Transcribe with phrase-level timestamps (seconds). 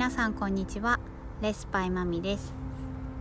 [0.00, 0.98] 皆さんこんにちは。
[1.42, 2.54] レスパイマミです。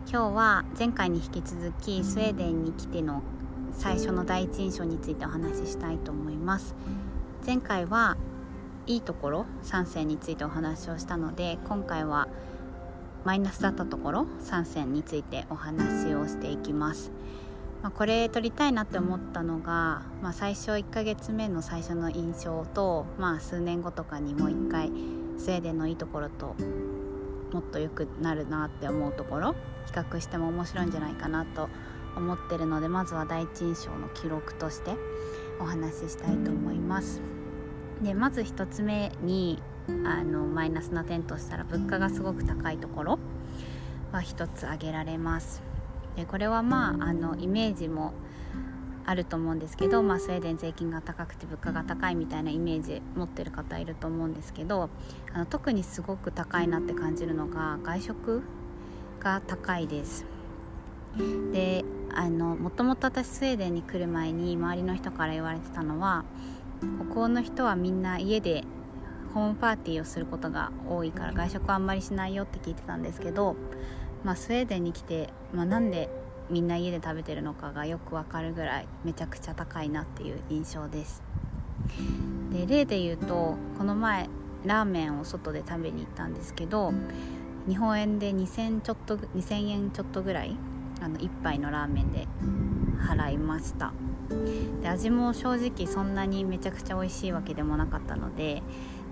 [0.10, 3.22] 今日は前回に引き続きスウェーデンに来ての
[3.74, 6.74] 最初の第一印象についてお話ししたいと思います。
[7.46, 8.16] 前回は
[8.88, 12.30] いいところ3選についてお話をしたので今回は
[13.26, 17.12] マイナスだったところ3選についてお話をしていきます。
[17.84, 24.90] まあ、これ撮りたいなって思ったのが、まあ、最初1ヶ月目の最初の印象と、まあ、数年後とかにもう一回
[25.40, 26.56] スウェーデンのいいところと
[27.52, 29.56] もっと良くなるなって思うところ
[29.88, 31.70] 比較しても面白いんじゃないかなと
[32.16, 34.92] 思ってるのでまずは第一印象の記録として
[35.60, 37.22] お話ししたいと思います。
[38.02, 39.62] でまず1つ目に
[40.06, 43.20] あのマイナスな点としたら物価がすごく高いところ
[44.12, 45.62] は1つ挙げられます。
[46.16, 48.14] でこれはまああのイメージも
[49.06, 54.90] あると思うんですけど、まあ、スウェーデン税金が高くて物価が高いみたいなイメージ持ってる方いると思うんですけど
[55.34, 58.44] あの特にすごく高いなって感じるのが外食
[59.20, 60.26] が高いです。
[61.52, 66.24] であのもともと私スウェーデンに来る前に周りの人から言われてたのは
[67.12, 68.64] 北欧の人はみんな家で
[69.34, 73.56] ホームパーティーをすることが多いから外食はあんまりしないよって聞いてたんですけど
[74.24, 76.10] まあ、スウェーデンに来て、まあ、なんで
[76.50, 81.22] みんな家で食べてるのかがよくわかるぐらいめちゃくちゃ高いなっていう印象です。
[82.52, 84.28] で例で言うとこの前
[84.66, 86.94] ラーメンを外で食べに行ったんですけど
[87.68, 90.58] 日本円で2000ちょっと2000円ちょっとぐらい
[91.02, 92.28] あの1杯のラーメンで
[93.08, 93.94] 払いました。
[94.82, 98.62] で味も正直そんなにめちゃくちゃ美味しいわけでもなかったので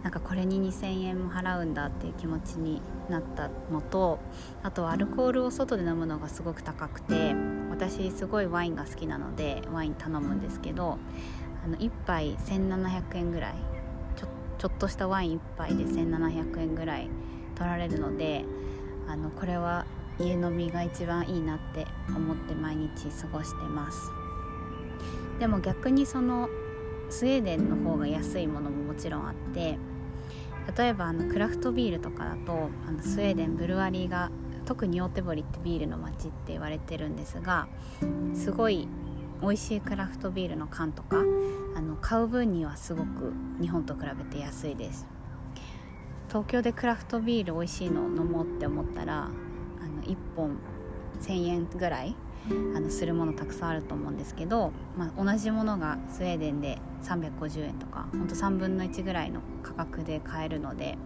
[0.07, 4.19] なんかこれに2000円も払うんだっていう気持ちになったのと
[4.63, 7.35] あとアルコールを外で飲むのがすごく高くて
[7.69, 10.97] 私すごいワインが好きなのでワイン頼むんですけど
[11.65, 13.55] あの1杯1700円ぐらい
[14.15, 14.27] ちょ
[14.57, 17.09] ちょっとしたワイン1杯で1700円ぐらい
[17.55, 18.45] 取られるので
[19.09, 19.85] あのこれは
[20.21, 24.09] 家飲みが一番いいなって思って毎日過ごしてます。
[25.37, 26.47] でも逆にその
[27.09, 29.77] スウェーデンの方が安いものももちろんあって
[30.75, 34.31] 例えばあのクラフトビールとかだとあのスウェーデンブルワリーが
[34.65, 37.67] 特に大手堀ってビールの街って言われてるんですが
[38.33, 38.87] すごい
[39.41, 41.17] 美味しいクラフトビールの缶とか
[41.75, 45.07] あの買う分にはすごく日本と比べて安いです。
[46.27, 50.57] 東京でクラフトビール美味しいのを飲もうって思ったらあの1本
[51.21, 52.15] 1000円ぐらい
[52.75, 60.97] あのするものたくさんあると思うんですけど、まあ、同じものがスウェーデンで350円とかほんと3分の1ぐらいの価格で買えるので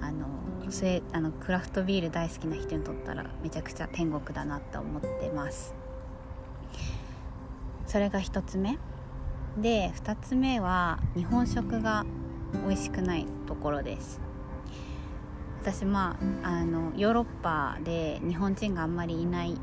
[0.00, 0.26] あの
[0.70, 5.74] スウあのクラフトビール大好きな人にとったらめちゃくちゃ天国だなって思ってます。
[7.86, 8.78] それが1つ目。
[9.56, 12.04] で2つ目は日本食が
[12.66, 14.20] 美味しくないところです。
[15.62, 19.56] 私まああのヨーロッパで日本人があんまりいない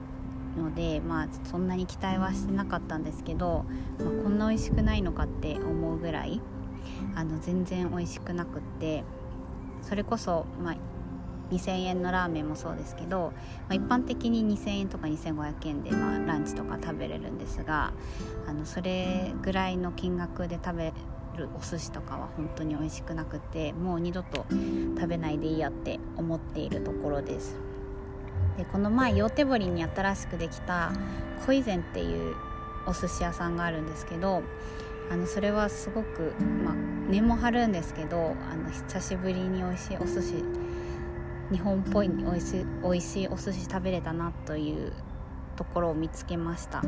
[0.57, 3.65] ので、まあ、そんなに期待はしてなかったんですけど、
[3.99, 6.41] まあ、こんな美味しくないのかって思うぐらい
[7.15, 9.03] あの全然美味しくなくって
[9.81, 10.75] それこそ、まあ、
[11.51, 13.33] 2000円のラーメンもそうですけど、
[13.67, 17.93] まあ、一般的に2000円とか2500円で、まあ、ランチとか食べれるんですが
[18.47, 20.93] あのそれぐらいの金額で食べ
[21.37, 24.45] るお寿司とかは本当に美味しくなくてもう二度と
[24.95, 27.74] 食べないでいいやって思っているところです。
[28.57, 30.91] でこの前陽手堀に新しくできた
[31.45, 32.35] 恋膳っていう
[32.85, 34.43] お寿司屋さんがあるんですけど
[35.11, 36.33] あのそれはすごく、
[36.63, 36.75] まあ、
[37.09, 40.43] 根も張るんですけどあの久しぶりに美味しいお寿司
[41.51, 44.93] 日本っぽい美味しい美味しいお寿司食べれたなという
[45.55, 46.81] ところを見つけました。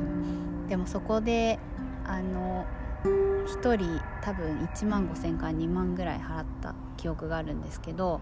[0.68, 1.60] でもそこで
[2.06, 2.66] あの
[3.04, 8.20] 1人多分1万5,000から2万ぐらい払った記憶があるんですけど、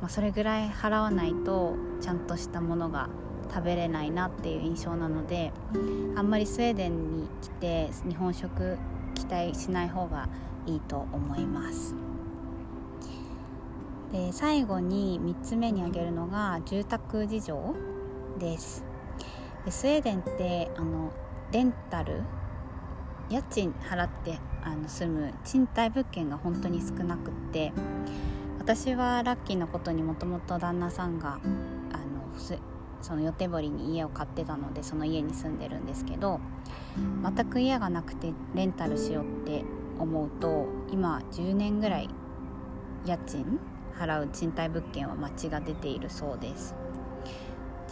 [0.00, 3.08] まあ、それぐらい払わないとちゃんとしたものが
[3.52, 5.52] 食べれないなっていう印象なので
[6.16, 8.78] あんまりスウェーデンに来て日本食
[9.14, 10.28] 期待しない方が
[10.66, 11.94] いいと思います。
[14.12, 17.74] で最後に3つ目に挙げるのが住宅事情
[18.38, 18.84] です。
[19.64, 21.12] でスウェーデンってあの
[21.52, 22.22] レンタル
[23.30, 27.72] 家賃払ってあの住む賃貸物件が本当に少なくって
[28.58, 32.58] 私はラッキーなことにもともと旦那さんがあの
[33.00, 36.40] その予定堀に家を買ってたのでその家に住んでるんですけど
[37.22, 39.64] 全く家がなくてレンタルしようって
[39.98, 42.08] 思うと今10年ぐらい
[43.04, 43.60] 家賃
[43.98, 46.74] 払う賃貸物件は町が出ているそうです。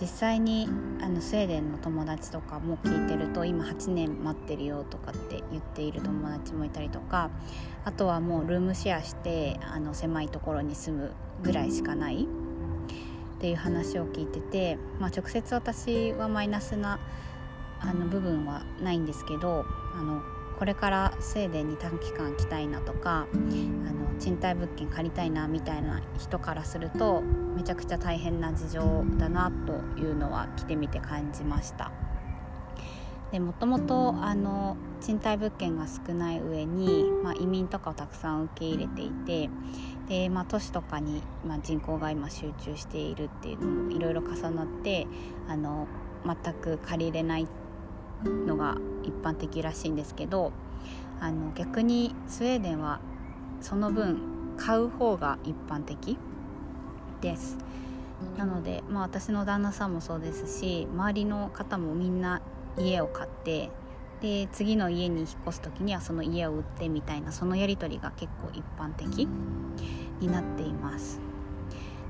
[0.01, 0.69] 実際に
[1.01, 7.31] あのスウェーデンの友達とかも聞いてると今8年待ってるよとかって言っている友達もいたりとか
[7.85, 11.13] あとはもうルームシェアしてあの狭いところに住む
[11.43, 12.27] ぐらいしかない。
[13.37, 16.99] っていう話を聞いてて、まあ、直接私はマイナスな
[17.81, 20.23] あの部分はないんですけどあの
[20.59, 23.37] これからスウェーデンに短期間来たいなとかあ
[23.93, 27.23] の賃貸物件借りたいなみたいな人からすると
[27.55, 31.91] めちゃくちゃ大変な事情だなというのは来てみて感じました。
[33.33, 39.51] でもともとあの賃貸物件が少ない上に、まあ、移民とかをたくさん受け入れていて
[40.09, 45.07] で、まあ、都市とかに、まあ、人口が今集中しているっていうのもいろいろ重なって
[45.49, 45.89] あの
[46.25, 47.49] 全く借りれない
[48.25, 50.53] のが一般的らしいんですけど
[51.21, 53.01] あの逆にスウェーデンは
[53.61, 54.19] その分
[54.57, 56.19] 買う方が一般的
[57.21, 57.59] です。
[58.39, 62.41] なので、まあ、私の旦那さんもそうですし周りの方もみんな
[62.79, 63.71] 家を買って
[64.21, 69.29] で次の家に引っ越す時にはその家を売ってみたいなそのやり取りが結構一般的
[70.21, 71.21] になっています。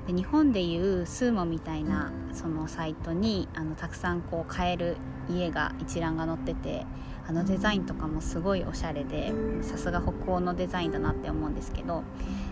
[0.07, 4.95] で日本でいうスーモみたいなそのサイトにあのたくさんこう買える
[5.29, 6.85] 家が一覧が載ってて
[7.27, 12.03] あのデザインとかもすごいおしゃれでさすが北欧のデザインだなって思うんですけど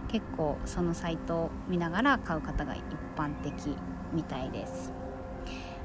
[0.09, 2.81] 結構そのサイトを見ながら買う方が一
[3.15, 3.53] 般的
[4.13, 4.91] みたいです。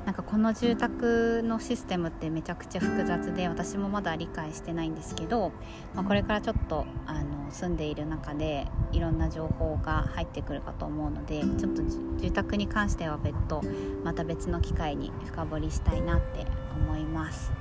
[0.06, 5.52] なんかこの住宅のシステムってめちゃくちゃ複雑で私もまだ理解してないんですけど、
[5.94, 13.60] まあ、これからちょっとあの住んでいる中でいろんな情報が入ってくるかと思うのでちょっと住宅に関しては別途
[14.02, 17.52] また別の機会に深掘りしたいなって思います。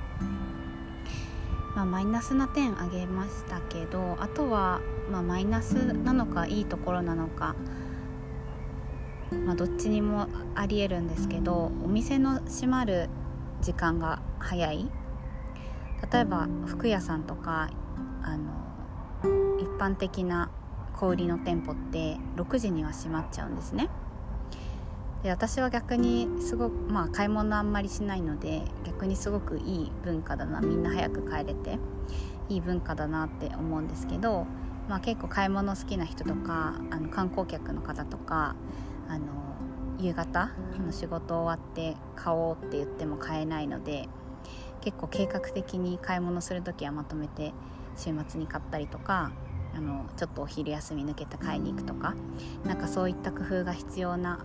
[1.74, 4.80] まあ、マイナスな点あげましたけどあとは、
[5.10, 7.54] まあ、マイナスなのかいいところなのか
[9.44, 13.08] まあ、どっちにもありえるんですけどお店の閉まる
[13.62, 14.90] 時間が早い。
[16.12, 17.68] 例えば服屋さんとか
[18.22, 18.50] あの
[19.58, 20.50] 一般的な
[20.94, 23.88] 小売りの店舗って6時には閉まっちゃうんですね。
[25.22, 31.78] で私は逆にすごくまあ買い物あんまりしないので逆にすごくいい文化だなみんな早く帰れて
[32.48, 34.46] いい文化だなって思うんですけど、
[34.88, 38.56] まあ、結構買い物好きな人とかあの観光客の方とか
[39.08, 39.26] あの
[39.98, 40.50] 夕方
[40.84, 44.08] の仕事終わって買おうって言っても買えないので
[44.80, 47.52] 結構計画的に買い物する時はまとめて
[47.96, 49.30] 週末に買ったりとか
[49.74, 52.14] あのちょっとお昼休み抜けて買いに行くとか
[52.64, 54.44] なんかそういった工夫が必要な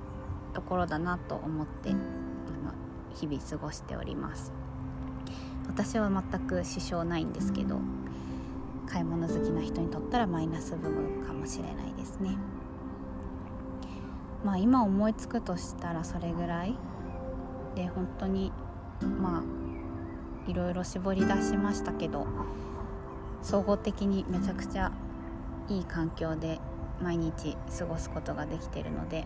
[0.56, 2.00] ところだなと思ってあの
[3.14, 4.52] 日々過ごしております
[5.68, 7.80] 私は全く支障ないんですけど
[8.88, 12.38] 買い物好きな人にとったらマイナス部分かもしれないですね。
[14.44, 16.78] まあ今思いつくとしたらそれぐらい
[17.76, 18.52] で本当に
[19.20, 22.28] まあいろいろ絞り出しましたけど
[23.42, 24.92] 総合的にめちゃくちゃ
[25.68, 26.60] いい環境で
[27.02, 29.26] 毎日過ごすことができているので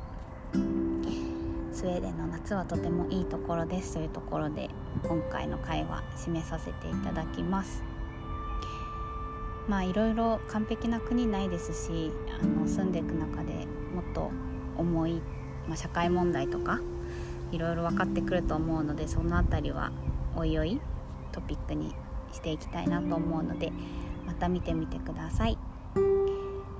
[1.80, 4.70] スウェーデンの夏はとてもいいところですというところで
[5.02, 7.82] 今回の会話締めさせていただきます。
[9.70, 13.66] まあいろいろ完璧な国ないですしあの住んでいく中で
[13.96, 14.30] もっと
[14.76, 15.22] 重い、
[15.70, 16.82] まあ、社会問題とか
[17.54, 19.94] いろいろ分かってくると思うのでその辺りは
[20.36, 20.82] おいおい
[21.32, 21.96] トピックに
[22.34, 23.72] していきたいなと思うので
[24.28, 25.58] また見てみてください。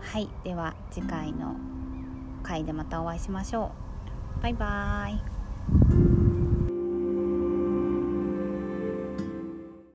[0.02, 1.56] はいでは次回の
[2.44, 3.89] 回でまたお会いしましょう。
[4.42, 5.99] バイバーイ。